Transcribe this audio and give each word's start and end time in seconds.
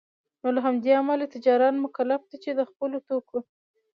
نوله 0.41 0.59
همدې 0.67 0.91
امله 0.99 1.25
تجاران 1.35 1.75
مکلف 1.85 2.21
دی 2.29 2.37
چي 2.43 2.51
دخپلو 2.61 2.97
توکو 3.07 3.39